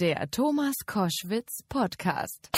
Der 0.00 0.30
Thomas 0.30 0.76
Koschwitz 0.86 1.64
Podcast. 1.68 2.50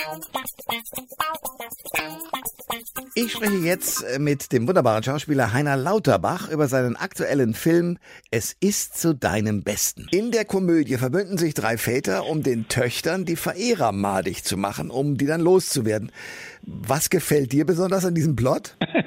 Ich 3.15 3.33
spreche 3.33 3.57
jetzt 3.65 4.03
äh, 4.03 4.19
mit 4.19 4.53
dem 4.53 4.69
wunderbaren 4.69 5.03
Schauspieler 5.03 5.55
Heiner 5.55 5.79
Lauterbach 5.79 6.51
über 6.51 6.69
seinen 6.69 6.97
aktuellen 6.97 7.55
Film 7.55 7.97
Es 8.31 8.55
ist 8.61 9.01
zu 9.01 9.15
deinem 9.15 9.63
Besten. 9.63 10.07
In 10.11 10.33
der 10.33 10.45
Komödie 10.45 10.99
verbünden 10.99 11.39
sich 11.39 11.55
drei 11.55 11.79
Väter, 11.79 12.27
um 12.27 12.43
den 12.43 12.69
Töchtern 12.69 13.25
die 13.25 13.37
Verehrer 13.37 13.93
madig 13.93 14.45
zu 14.45 14.59
machen, 14.59 14.91
um 14.91 15.17
die 15.17 15.25
dann 15.25 15.41
loszuwerden. 15.41 16.13
Was 16.61 17.09
gefällt 17.09 17.53
dir 17.53 17.65
besonders 17.65 18.05
an 18.05 18.15
diesem 18.15 18.37
Plot? 18.37 18.77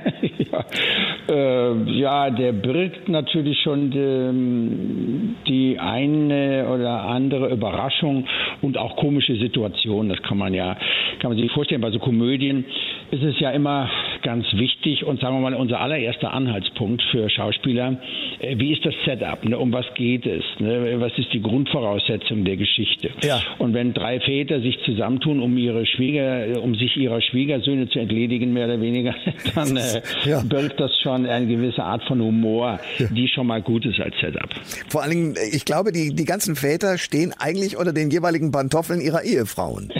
ja. 1.34 1.71
Äh, 1.71 1.91
ja, 1.91 2.29
der 2.29 2.52
birgt 2.54 3.09
natürlich 3.09 3.59
schon 3.61 3.91
die, 3.91 5.36
die, 5.47 5.79
eine 5.79 6.68
oder 6.73 7.04
andere 7.04 7.50
Überraschung 7.50 8.25
und 8.61 8.77
auch 8.77 8.95
komische 8.95 9.36
Situationen. 9.36 10.10
Das 10.10 10.21
kann 10.21 10.38
man 10.38 10.54
ja, 10.54 10.75
kann 11.19 11.32
man 11.32 11.38
sich 11.38 11.51
vorstellen. 11.51 11.82
Bei 11.82 11.91
so 11.91 12.00
Komödien 12.00 12.65
ist 13.14 13.22
es 13.22 13.40
ja 13.40 13.52
immer 13.52 13.90
ganz 14.24 14.46
wichtig 14.54 15.04
und 15.04 15.20
sagen 15.20 15.36
wir 15.36 15.42
mal 15.42 15.54
unser 15.54 15.80
allererster 15.80 16.34
Anhaltspunkt 16.34 17.04
für 17.12 17.30
Schauspieler. 17.30 18.02
Äh, 18.39 18.58
wie 18.58 18.74
ist 18.74 18.84
das 18.84 18.96
Setup? 19.06 19.46
Ne? 19.46 19.58
Um 19.58 19.72
was 19.72 19.86
geht 19.96 20.26
es? 20.26 20.44
Ne? 20.60 21.00
Was 21.00 21.12
ist 21.18 21.32
die 21.32 21.42
Grundvoraussetzung 21.42 22.44
der 22.44 22.58
Geschichte? 22.58 23.12
Ja. 23.22 23.39
Und 23.60 23.76
wenn 23.76 23.94
drei 23.94 24.20
Väter 24.20 24.62
sich 24.62 24.80
zusammentun, 24.86 25.42
um 25.42 25.56
ihre 25.58 25.86
Schwieger, 25.86 26.60
um 26.62 26.74
sich 26.74 26.98
ihrer 26.98 27.22
Schwiegersöhne 27.22 27.88
zu 27.89 28.00
entledigen, 28.00 28.52
mehr 28.52 28.66
oder 28.66 28.82
weniger, 28.82 29.14
dann 29.56 29.78
äh, 29.78 30.02
ja. 30.25 30.42
birgt 30.42 30.80
das 30.80 30.92
schon 31.04 31.28
eine 31.28 31.46
gewisse 31.46 31.84
Art 31.84 32.03
von 32.06 32.20
Humor, 32.20 32.80
ja. 32.98 33.08
die 33.11 33.28
schon 33.28 33.45
mal 33.45 33.61
gut 33.61 33.86
ist 33.86 34.00
als 34.00 34.16
Setup. 34.20 34.50
Vor 34.88 35.03
allen 35.03 35.11
Dingen, 35.11 35.36
ich 35.52 35.66
glaube, 35.66 35.92
die, 35.92 36.16
die 36.16 36.25
ganzen 36.25 36.56
Väter 36.56 36.98
stehen 36.98 37.31
eigentlich 37.38 37.78
unter 37.78 37.94
den 37.94 38.09
jeweiligen 38.09 38.52
Pantoffeln 38.52 39.02
ihrer 39.02 39.23
Ehefrauen. 39.23 39.92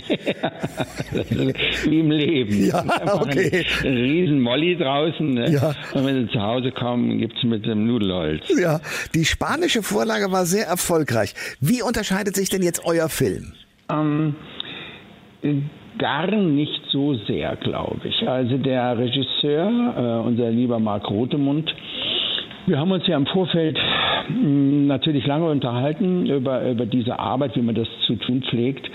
Wie 1.86 2.00
im 2.00 2.10
Leben. 2.10 2.68
Ja, 2.68 2.84
okay. 3.14 3.66
Ein 3.84 3.94
riesen 3.94 4.40
Molly 4.42 4.76
draußen. 4.76 5.34
Ne? 5.34 5.52
Ja. 5.52 5.74
Und 5.94 6.06
wenn 6.06 6.26
sie 6.26 6.32
zu 6.32 6.42
Hause 6.42 6.72
kommen, 6.72 7.20
gibt 7.20 7.38
es 7.38 7.44
mit 7.44 7.66
dem 7.66 7.86
Nudelholz. 7.86 8.44
Ja, 8.60 8.80
die 9.14 9.26
spanische 9.26 9.84
Vorlage 9.84 10.32
war 10.32 10.46
sehr 10.46 10.66
erfolgreich. 10.66 11.34
Wie 11.60 11.82
unterscheidet 11.82 12.36
sich 12.36 12.50
denn 12.50 12.64
jetzt 12.64 12.86
euer 12.86 13.10
Film? 13.10 13.54
Ähm, 13.92 14.36
gar 15.98 16.28
nicht 16.32 16.82
so 16.92 17.16
sehr, 17.28 17.56
glaube 17.58 18.08
ich. 18.08 18.28
Also 18.28 18.58
der 18.58 18.98
Regisseur, 18.98 19.68
äh, 19.98 20.28
unser 20.28 20.50
lieber 20.50 20.80
Marc 20.80 21.10
Rotemund, 21.10 21.74
wir 22.66 22.80
haben 22.80 22.92
uns 22.92 23.06
ja 23.08 23.18
im 23.18 23.26
Vorfeld 23.26 23.78
mh, 23.78 24.36
hm, 24.36 24.88
natürlich 24.88 25.26
lange 25.26 25.50
unterhalten 25.50 26.26
über, 26.26 26.70
über 26.70 26.86
diese 26.86 27.20
Arbeit, 27.20 27.56
wie 27.56 27.62
man 27.62 27.76
das 27.76 27.88
zu 28.08 28.16
tun 28.16 28.44
pflegt 28.50 28.90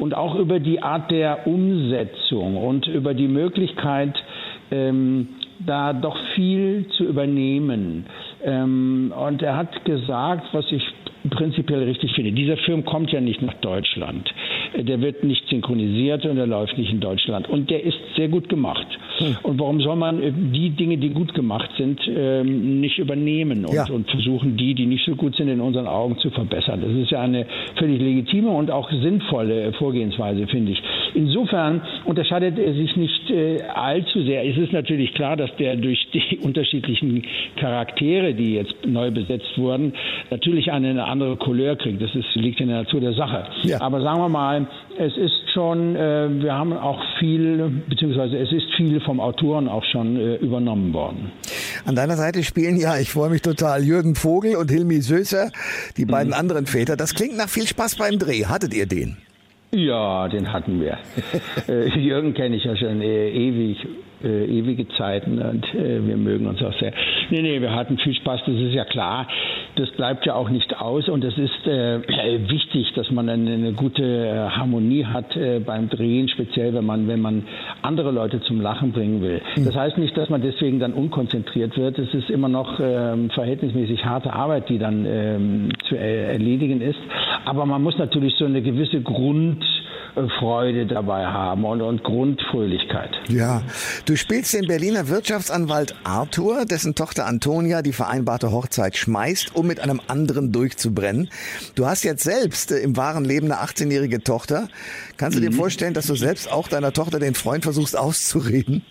und 0.00 0.14
auch 0.14 0.34
über 0.34 0.60
die 0.60 0.82
Art 0.82 1.10
der 1.10 1.46
Umsetzung 1.46 2.56
und 2.56 2.86
über 2.86 3.12
die 3.12 3.28
Möglichkeit, 3.28 4.14
ähm, 4.70 5.28
da 5.58 5.92
doch 5.92 6.16
viel 6.34 6.86
zu 6.96 7.04
übernehmen. 7.04 8.06
Ähm, 8.42 9.12
und 9.14 9.42
er 9.42 9.56
hat 9.56 9.84
gesagt, 9.84 10.46
was 10.52 10.64
ich 10.72 10.82
prinzipiell 11.28 11.82
richtig 11.82 12.14
finde. 12.14 12.32
Dieser 12.32 12.56
Film 12.56 12.84
kommt 12.86 13.12
ja 13.12 13.20
nicht 13.20 13.42
nach 13.42 13.54
Deutschland. 13.54 14.32
Der 14.76 15.00
wird 15.00 15.24
nicht 15.24 15.48
synchronisiert 15.48 16.24
und 16.26 16.38
er 16.38 16.46
läuft 16.46 16.78
nicht 16.78 16.92
in 16.92 17.00
Deutschland. 17.00 17.48
Und 17.48 17.70
der 17.70 17.82
ist 17.84 17.98
sehr 18.16 18.28
gut 18.28 18.48
gemacht. 18.48 18.86
Hm. 19.18 19.36
Und 19.42 19.58
warum 19.58 19.80
soll 19.80 19.96
man 19.96 20.22
äh, 20.22 20.32
die 20.32 20.70
Dinge, 20.70 20.98
die 20.98 21.10
gut 21.10 21.34
gemacht 21.34 21.70
sind, 21.76 22.00
ähm, 22.08 22.80
nicht 22.80 22.98
übernehmen 22.98 23.64
und, 23.64 23.74
ja. 23.74 23.86
und, 23.90 24.10
versuchen, 24.10 24.56
die, 24.56 24.74
die 24.74 24.86
nicht 24.86 25.04
so 25.04 25.14
gut 25.14 25.34
sind, 25.36 25.48
in 25.48 25.60
unseren 25.60 25.86
Augen 25.86 26.18
zu 26.18 26.30
verbessern? 26.30 26.80
Das 26.80 26.92
ist 26.92 27.10
ja 27.10 27.20
eine 27.20 27.46
völlig 27.76 28.00
legitime 28.00 28.50
und 28.50 28.70
auch 28.70 28.90
sinnvolle 28.90 29.72
Vorgehensweise, 29.74 30.46
finde 30.46 30.72
ich. 30.72 30.82
Insofern 31.14 31.82
unterscheidet 32.04 32.58
er 32.58 32.74
sich 32.74 32.96
nicht 32.96 33.30
äh, 33.30 33.62
allzu 33.74 34.22
sehr. 34.22 34.46
Es 34.46 34.56
ist 34.56 34.72
natürlich 34.72 35.14
klar, 35.14 35.36
dass 35.36 35.54
der 35.56 35.76
durch 35.76 35.98
die 36.12 36.38
unterschiedlichen 36.42 37.24
Charaktere, 37.56 38.34
die 38.34 38.54
jetzt 38.54 38.74
neu 38.86 39.10
besetzt 39.10 39.56
wurden, 39.56 39.92
natürlich 40.30 40.70
eine 40.72 41.04
andere 41.04 41.36
Couleur 41.36 41.76
kriegt. 41.76 42.00
Das 42.02 42.14
ist, 42.14 42.34
liegt 42.34 42.60
in 42.60 42.68
der 42.68 42.78
Natur 42.78 43.00
der 43.00 43.14
Sache. 43.14 43.44
Ja. 43.62 43.80
Aber 43.80 44.00
sagen 44.02 44.20
wir 44.20 44.28
mal, 44.28 44.66
es 44.98 45.16
ist 45.16 45.50
schon, 45.52 45.96
äh, 45.96 46.28
wir 46.42 46.54
haben 46.54 46.72
auch 46.72 47.00
viel, 47.18 47.82
beziehungsweise 47.88 48.36
es 48.38 48.52
ist 48.52 48.66
viel 48.76 49.00
vom 49.00 49.20
Autoren 49.20 49.68
auch 49.68 49.84
schon 49.84 50.16
äh, 50.16 50.36
übernommen 50.36 50.92
worden. 50.92 51.32
An 51.84 51.94
deiner 51.94 52.16
Seite 52.16 52.42
spielen 52.42 52.76
ja, 52.76 52.98
ich 52.98 53.10
freue 53.10 53.30
mich 53.30 53.42
total, 53.42 53.82
Jürgen 53.82 54.14
Vogel 54.14 54.56
und 54.56 54.70
Hilmi 54.70 55.00
Söser, 55.00 55.50
die 55.96 56.04
beiden 56.04 56.28
mhm. 56.28 56.38
anderen 56.38 56.66
Väter. 56.66 56.96
Das 56.96 57.14
klingt 57.14 57.36
nach 57.36 57.48
viel 57.48 57.66
Spaß 57.66 57.96
beim 57.96 58.18
Dreh. 58.18 58.46
Hattet 58.46 58.74
ihr 58.74 58.86
den? 58.86 59.16
Ja, 59.72 60.28
den 60.28 60.52
hatten 60.52 60.80
wir. 60.80 60.98
äh, 61.68 61.88
Jürgen 61.98 62.34
kenne 62.34 62.56
ich 62.56 62.64
ja 62.64 62.76
schon 62.76 63.00
äh, 63.02 63.30
ewig, 63.30 63.86
äh, 64.22 64.44
ewige 64.46 64.88
Zeiten 64.96 65.40
und 65.40 65.66
wir 65.72 66.16
mögen 66.16 66.46
uns 66.46 66.62
auch 66.62 66.76
sehr. 66.80 66.92
Nee, 67.30 67.42
nee, 67.42 67.60
wir 67.60 67.72
hatten 67.74 67.96
viel 67.98 68.14
Spaß, 68.14 68.40
das 68.46 68.54
ist 68.54 68.74
ja 68.74 68.84
klar. 68.84 69.28
Das 69.76 69.90
bleibt 69.92 70.26
ja 70.26 70.34
auch 70.34 70.50
nicht 70.50 70.80
aus 70.80 71.08
und 71.08 71.24
es 71.24 71.36
ist 71.38 71.66
äh, 71.66 72.00
wichtig, 72.48 72.92
dass 72.94 73.10
man 73.10 73.28
eine, 73.28 73.52
eine 73.52 73.72
gute 73.72 74.02
äh, 74.02 74.48
Harmonie 74.50 75.04
hat 75.04 75.36
äh, 75.36 75.60
beim 75.60 75.88
Drehen, 75.88 76.28
speziell 76.28 76.74
wenn 76.74 76.84
man, 76.84 77.08
wenn 77.08 77.20
man 77.20 77.44
andere 77.82 78.10
Leute 78.10 78.40
zum 78.42 78.60
Lachen 78.60 78.92
bringen 78.92 79.22
will. 79.22 79.40
Mhm. 79.56 79.64
Das 79.64 79.76
heißt 79.76 79.98
nicht, 79.98 80.16
dass 80.16 80.28
man 80.28 80.42
deswegen 80.42 80.80
dann 80.80 80.92
unkonzentriert 80.92 81.76
wird. 81.76 81.98
Es 81.98 82.12
ist 82.14 82.30
immer 82.30 82.48
noch 82.48 82.80
ähm, 82.80 83.30
verhältnismäßig 83.30 84.04
harte 84.04 84.32
Arbeit, 84.32 84.68
die 84.68 84.78
dann 84.78 85.06
ähm, 85.06 85.68
zu 85.88 85.96
erledigen 85.96 86.80
ist. 86.80 86.98
Aber 87.44 87.64
man 87.66 87.82
muss 87.82 87.96
natürlich 87.98 88.34
so 88.36 88.44
eine 88.44 88.62
gewisse 88.62 89.00
Grundfreude 90.14 90.86
dabei 90.86 91.26
haben 91.26 91.64
und, 91.64 91.82
und 91.82 92.02
Grundfröhlichkeit. 92.02 93.10
Ja, 93.28 93.62
du 94.06 94.16
spielst 94.16 94.54
den 94.54 94.66
Berliner 94.66 95.08
Wirtschaftsanwalt 95.08 95.94
Arthur, 96.04 96.64
dessen 96.64 96.94
Tochter 96.94 97.26
Antonia 97.26 97.82
die 97.82 97.92
vereinbarte 97.92 98.50
Hochzeit 98.50 98.96
schmeißt, 98.96 99.54
um 99.54 99.66
mit 99.66 99.80
einem 99.80 100.00
anderen 100.08 100.52
durchzubrennen. 100.52 101.28
Du 101.74 101.86
hast 101.86 102.04
jetzt 102.04 102.24
selbst 102.24 102.72
äh, 102.72 102.78
im 102.78 102.96
wahren 102.96 103.24
Leben 103.24 103.50
eine 103.50 103.62
18-jährige 103.62 104.22
Tochter. 104.22 104.68
Kannst 105.16 105.38
du 105.38 105.42
mhm. 105.42 105.50
dir 105.50 105.56
vorstellen, 105.56 105.94
dass 105.94 106.06
du 106.06 106.14
selbst 106.14 106.50
auch 106.52 106.68
deiner 106.68 106.92
Tochter 106.92 107.18
den 107.18 107.34
Freund 107.34 107.64
versuchst 107.64 107.98
auszureden? 107.98 108.82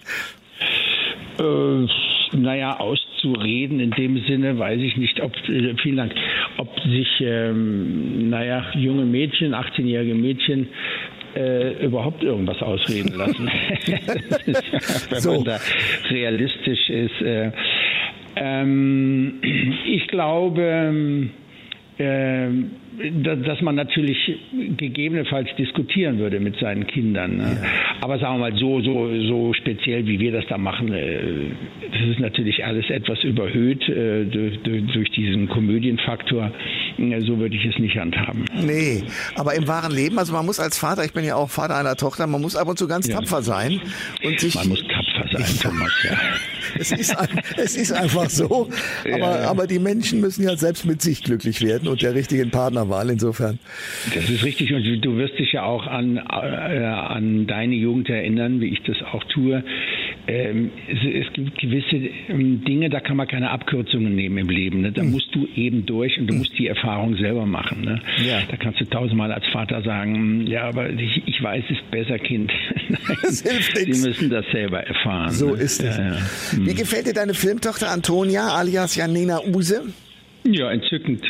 Äh, 1.39 1.87
naja, 2.35 2.77
auszureden 2.77 3.79
in 3.79 3.91
dem 3.91 4.23
Sinne 4.27 4.57
weiß 4.57 4.79
ich 4.79 4.97
nicht, 4.97 5.21
ob, 5.21 5.35
äh, 5.47 5.75
vielen 5.81 5.97
Dank, 5.97 6.13
ob 6.59 6.79
sich, 6.81 7.07
ähm, 7.21 8.29
naja, 8.29 8.65
junge 8.75 9.05
Mädchen, 9.05 9.55
18-jährige 9.55 10.13
Mädchen 10.13 10.67
äh, 11.35 11.85
überhaupt 11.85 12.21
irgendwas 12.21 12.61
ausreden 12.61 13.15
lassen. 13.17 13.49
ist, 14.45 14.63
wenn 15.11 15.19
so. 15.19 15.33
man 15.35 15.43
da 15.45 15.59
realistisch 16.09 16.89
ist. 16.89 17.21
Äh, 17.21 17.51
ähm, 18.35 19.39
ich 19.85 20.07
glaube, 20.07 20.61
äh, 20.61 21.29
dass 21.99 23.61
man 23.61 23.75
natürlich 23.75 24.17
gegebenenfalls 24.77 25.49
diskutieren 25.57 26.17
würde 26.17 26.39
mit 26.39 26.57
seinen 26.59 26.87
Kindern. 26.87 27.37
Ne? 27.37 27.57
Ja. 27.61 27.69
Aber 28.01 28.19
sagen 28.19 28.35
wir 28.35 28.51
mal 28.51 28.57
so, 28.57 28.81
so, 28.81 29.09
so 29.27 29.53
speziell, 29.53 30.05
wie 30.05 30.19
wir 30.19 30.31
das 30.31 30.45
da 30.47 30.57
machen, 30.57 30.93
äh, 30.93 31.19
das 31.91 32.09
ist 32.09 32.19
natürlich 32.19 32.63
alles 32.63 32.89
etwas 32.89 33.23
überhöht 33.23 33.87
äh, 33.89 34.25
durch, 34.25 35.11
diesen 35.11 35.49
Komödienfaktor. 35.49 36.51
So 36.97 37.39
würde 37.39 37.55
ich 37.55 37.65
es 37.65 37.77
nicht 37.79 37.97
handhaben. 37.97 38.45
Nee, 38.53 39.03
aber 39.35 39.55
im 39.55 39.67
wahren 39.67 39.91
Leben, 39.91 40.17
also 40.19 40.33
man 40.33 40.45
muss 40.45 40.59
als 40.59 40.77
Vater, 40.77 41.03
ich 41.03 41.13
bin 41.13 41.25
ja 41.25 41.35
auch 41.35 41.49
Vater 41.49 41.75
einer 41.75 41.95
Tochter, 41.95 42.27
man 42.27 42.41
muss 42.41 42.55
ab 42.55 42.67
und 42.67 42.77
zu 42.77 42.87
ganz 42.87 43.07
ja. 43.07 43.15
tapfer 43.15 43.41
sein 43.41 43.81
und 44.23 44.39
sich. 44.39 44.55
Tapfer 45.19 45.37
sein, 45.37 45.59
Thomas, 45.61 45.91
ja. 46.03 46.17
es, 46.79 46.91
ist, 46.91 47.15
es 47.57 47.75
ist 47.75 47.91
einfach 47.91 48.29
so. 48.29 48.69
Aber, 49.05 49.41
ja. 49.41 49.49
aber 49.49 49.67
die 49.67 49.79
Menschen 49.79 50.21
müssen 50.21 50.43
ja 50.43 50.55
selbst 50.55 50.85
mit 50.85 51.01
sich 51.01 51.23
glücklich 51.23 51.61
werden 51.61 51.87
und 51.87 52.01
der 52.01 52.13
richtigen 52.13 52.51
Partnerwahl 52.51 53.09
insofern. 53.09 53.59
Das 54.13 54.29
ist 54.29 54.43
richtig 54.43 54.73
und 54.73 54.83
du 55.01 55.17
wirst 55.17 55.37
dich 55.39 55.53
ja 55.53 55.63
auch 55.63 55.87
an, 55.87 56.17
äh, 56.17 56.21
an 56.21 57.47
deine 57.47 57.75
Jugend 57.75 58.09
erinnern, 58.09 58.61
wie 58.61 58.67
ich 58.67 58.81
das 58.83 58.97
auch 59.11 59.23
tue. 59.25 59.63
Ähm, 60.29 60.69
es, 60.87 61.25
es, 61.25 61.33
gibt 61.33 61.57
gewisse 61.57 61.95
ähm, 62.27 62.63
Dinge, 62.63 62.91
da 62.91 62.99
kann 62.99 63.17
man 63.17 63.27
keine 63.27 63.49
Abkürzungen 63.49 64.13
nehmen 64.13 64.37
im 64.37 64.49
Leben. 64.49 64.81
Ne? 64.81 64.91
Da 64.91 65.01
mhm. 65.01 65.11
musst 65.11 65.33
du 65.33 65.47
eben 65.55 65.87
durch 65.87 66.19
und 66.19 66.27
du 66.27 66.33
mhm. 66.33 66.39
musst 66.39 66.57
die 66.59 66.67
Erfahrung 66.67 67.15
selber 67.15 67.47
machen. 67.47 67.81
Ne? 67.81 67.99
Ja. 68.23 68.41
Da 68.47 68.55
kannst 68.55 68.79
du 68.79 68.85
tausendmal 68.85 69.31
als 69.31 69.47
Vater 69.47 69.81
sagen, 69.81 70.15
hm, 70.15 70.47
ja, 70.47 70.65
aber 70.65 70.87
ich, 70.91 71.23
ich 71.25 71.41
weiß, 71.41 71.63
es 71.69 71.77
besser, 71.89 72.19
Kind. 72.19 72.51
Nein, 72.89 73.17
das 73.23 73.41
hilft 73.41 73.75
nichts. 73.75 74.01
Sie 74.01 74.07
müssen 74.07 74.29
das 74.29 74.45
selber 74.51 74.81
erfahren. 74.81 75.31
So 75.31 75.55
ne? 75.55 75.61
ist 75.63 75.81
es. 75.81 75.97
Ja, 75.97 76.13
ja. 76.13 76.17
Mhm. 76.57 76.67
Wie 76.67 76.75
gefällt 76.75 77.07
dir 77.07 77.13
deine 77.13 77.33
Filmtochter 77.33 77.89
Antonia 77.89 78.49
alias 78.49 78.95
Janina 78.95 79.39
Use? 79.47 79.81
Ja, 80.43 80.71
entzückend. 80.71 81.23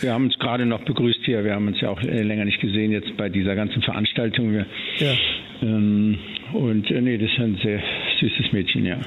Wir 0.00 0.12
haben 0.12 0.24
uns 0.24 0.38
gerade 0.38 0.66
noch 0.66 0.82
begrüßt 0.84 1.20
hier. 1.24 1.44
Wir 1.44 1.54
haben 1.54 1.68
uns 1.68 1.80
ja 1.80 1.90
auch 1.90 2.02
äh, 2.02 2.22
länger 2.22 2.44
nicht 2.44 2.60
gesehen 2.60 2.90
jetzt 2.90 3.16
bei 3.16 3.28
dieser 3.28 3.54
ganzen 3.54 3.82
Veranstaltung. 3.82 4.52
Wir, 4.52 4.66
ja. 4.98 5.14
Ähm, 5.62 6.18
und 6.52 6.90
äh, 6.90 7.00
nee, 7.00 7.16
das 7.18 7.30
ist 7.30 7.38
ein 7.38 7.58
sehr, 7.62 7.80
süßes 8.22 8.52
Mädchen, 8.52 8.86
ja. 8.86 8.98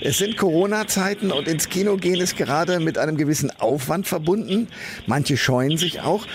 Es 0.00 0.18
sind 0.18 0.36
Corona-Zeiten 0.36 1.32
und 1.32 1.48
ins 1.48 1.68
Kino 1.68 1.96
gehen 1.96 2.20
ist 2.20 2.36
gerade 2.36 2.78
mit 2.80 2.98
einem 2.98 3.16
gewissen 3.16 3.50
Aufwand 3.58 4.06
verbunden. 4.06 4.68
Manche 5.06 5.36
scheuen 5.36 5.76
sich 5.76 6.00
auch. 6.00 6.26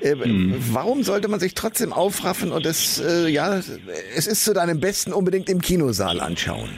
Äh, 0.00 0.14
mhm. 0.14 0.54
Warum 0.72 1.02
sollte 1.02 1.28
man 1.28 1.40
sich 1.40 1.54
trotzdem 1.54 1.92
aufraffen 1.92 2.52
und 2.52 2.64
es, 2.66 3.00
äh, 3.00 3.28
ja, 3.28 3.58
es 4.16 4.26
ist 4.26 4.44
zu 4.44 4.54
deinem 4.54 4.80
Besten 4.80 5.12
unbedingt 5.12 5.50
im 5.50 5.60
Kinosaal 5.60 6.20
anschauen? 6.20 6.70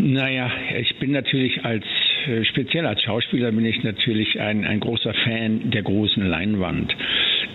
Naja, 0.00 0.50
ich 0.78 0.98
bin 0.98 1.10
natürlich 1.10 1.64
als 1.64 1.84
äh, 2.26 2.44
speziell 2.44 2.86
als 2.86 3.02
Schauspieler 3.02 3.52
bin 3.52 3.64
ich 3.64 3.82
natürlich 3.82 4.40
ein, 4.40 4.64
ein 4.64 4.80
großer 4.80 5.12
Fan 5.24 5.70
der 5.70 5.82
großen 5.82 6.24
Leinwand. 6.24 6.94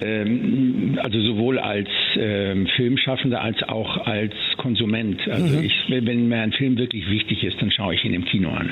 Ähm, 0.02 1.00
also 1.02 1.20
sowohl 1.22 1.60
als 1.60 1.90
ähm, 2.18 2.68
Filmschaffender 2.76 3.42
als 3.42 3.62
auch 3.64 4.06
als 4.06 4.34
Konsument. 4.58 5.28
Also 5.28 5.58
mhm. 5.58 5.66
ich, 5.66 5.74
wenn 5.88 6.28
mir 6.28 6.42
ein 6.42 6.52
Film 6.52 6.78
wirklich 6.78 7.10
wichtig 7.10 7.44
ist, 7.44 7.62
dann 7.62 7.72
schaue 7.72 7.96
ich 7.96 8.04
ihn 8.04 8.14
im 8.14 8.26
Kino 8.26 8.50
an. 8.50 8.72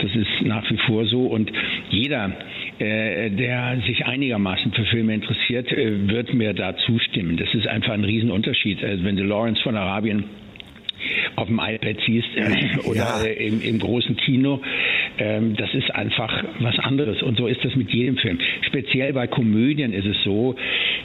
Das 0.00 0.14
ist 0.14 0.42
nach 0.42 0.68
wie 0.70 0.78
vor 0.86 1.06
so 1.06 1.26
und 1.26 1.50
jeder, 1.90 2.32
äh, 2.78 3.30
der 3.30 3.80
sich 3.86 4.06
einigermaßen 4.06 4.72
für 4.72 4.84
Filme 4.84 5.14
interessiert, 5.14 5.70
äh, 5.72 6.08
wird 6.08 6.34
mir 6.34 6.54
da 6.54 6.76
zustimmen. 6.76 7.36
Das 7.36 7.52
ist 7.54 7.66
einfach 7.66 7.92
ein 7.92 8.04
Riesenunterschied. 8.04 8.82
Also 8.84 9.04
wenn 9.04 9.16
du 9.16 9.24
Lawrence 9.24 9.62
von 9.62 9.76
Arabien 9.76 10.24
auf 11.36 11.48
dem 11.48 11.58
iPad 11.58 11.96
siehst 12.06 12.28
äh, 12.36 12.78
oder 12.88 13.24
ja. 13.24 13.24
im, 13.24 13.62
im, 13.62 13.78
großen 13.78 14.16
Kino, 14.16 14.60
ähm, 15.20 15.54
das 15.56 15.72
ist 15.74 15.94
einfach 15.94 16.44
was 16.60 16.78
anderes. 16.78 17.22
Und 17.22 17.36
so 17.36 17.46
ist 17.46 17.62
das 17.64 17.76
mit 17.76 17.90
jedem 17.90 18.16
Film. 18.16 18.38
Speziell 18.62 19.12
bei 19.12 19.26
Komödien 19.26 19.92
ist 19.92 20.06
es 20.06 20.16
so. 20.24 20.56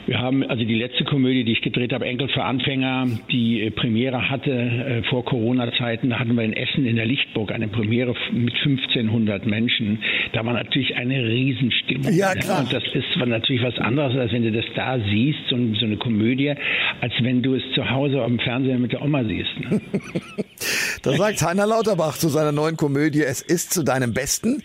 Wir 0.06 0.20
haben 0.20 0.44
also 0.44 0.64
die 0.64 0.76
letzte 0.76 1.04
Komödie, 1.04 1.42
die 1.42 1.52
ich 1.52 1.62
gedreht 1.62 1.92
habe, 1.92 2.06
Enkel 2.06 2.28
für 2.28 2.44
Anfänger, 2.44 3.08
die 3.30 3.62
äh, 3.62 3.70
Premiere 3.72 4.30
hatte 4.30 4.52
äh, 4.52 5.02
vor 5.10 5.24
Corona-Zeiten. 5.24 6.10
Da 6.10 6.20
hatten 6.20 6.36
wir 6.36 6.44
in 6.44 6.52
Essen 6.52 6.86
in 6.86 6.94
der 6.94 7.06
Lichtburg 7.06 7.50
eine 7.50 7.66
Premiere 7.66 8.14
mit 8.32 8.54
1500 8.54 9.46
Menschen. 9.46 9.98
Da 10.32 10.46
war 10.46 10.52
natürlich 10.52 10.94
eine 10.94 11.24
Riesenstimmung. 11.24 12.12
Ja, 12.14 12.34
klar. 12.34 12.60
Und 12.60 12.72
das 12.72 12.84
ist 12.94 13.16
natürlich 13.16 13.64
was 13.64 13.76
anderes, 13.78 14.16
als 14.16 14.32
wenn 14.32 14.44
du 14.44 14.52
das 14.52 14.64
da 14.76 14.96
siehst, 15.10 15.40
so, 15.50 15.56
so 15.74 15.86
eine 15.86 15.96
Komödie, 15.96 16.54
als 17.00 17.12
wenn 17.22 17.42
du 17.42 17.54
es 17.54 17.62
zu 17.74 17.90
Hause 17.90 18.22
am 18.22 18.38
Fernseher 18.38 18.78
mit 18.78 18.92
der 18.92 19.02
Oma 19.02 19.24
siehst. 19.24 19.58
Ne? 19.58 19.80
da 21.02 21.12
sagt 21.14 21.42
Heiner 21.42 21.66
Lauterbach 21.66 22.16
zu 22.16 22.28
seiner 22.28 22.52
neuen 22.52 22.76
Komödie, 22.76 23.22
es 23.22 23.42
ist 23.42 23.72
zu 23.72 23.82
deinem 23.82 24.14
Besten. 24.14 24.62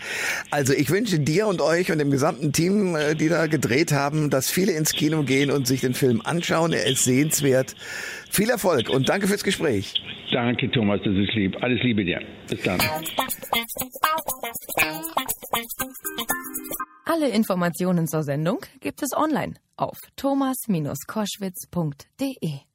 Also 0.52 0.74
ich 0.74 0.92
wünsche 0.92 1.20
dir 1.20 1.48
und 1.48 1.62
euch 1.62 1.92
und 1.92 1.98
dem 1.98 2.12
gesamten 2.12 2.54
Team, 2.54 2.96
äh, 2.96 3.16
die 3.16 3.28
da 3.28 3.48
gedreht 3.48 3.92
haben, 3.92 4.30
dass 4.30 4.52
viele 4.52 4.74
ins 4.74 4.94
Kino 4.94 5.24
gehen 5.32 5.52
und 5.52 5.66
sich 5.66 5.80
den 5.82 5.94
Film 5.94 6.22
anschauen. 6.24 6.74
Er 6.74 6.86
ist 6.86 7.06
sehenswert. 7.06 7.76
Viel 8.30 8.50
Erfolg 8.50 8.90
und 8.90 9.08
danke 9.08 9.28
fürs 9.28 9.44
Gespräch. 9.44 9.94
Danke, 10.32 10.72
Thomas, 10.72 11.00
das 11.04 11.14
ist 11.14 11.36
lieb. 11.36 11.56
Alles 11.62 11.84
Liebe 11.84 12.04
dir. 12.04 12.20
Bis 12.50 12.64
dann. 12.64 12.80
Alle 17.06 17.30
Informationen 17.30 18.08
zur 18.08 18.24
Sendung 18.24 18.66
gibt 18.80 19.04
es 19.04 19.16
online 19.16 19.54
auf 19.78 20.00
thomas-koschwitz.de. 20.16 22.71